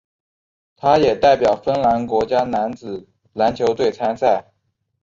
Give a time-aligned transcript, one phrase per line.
[0.75, 4.45] 他也代表芬兰国家男子篮球队参赛。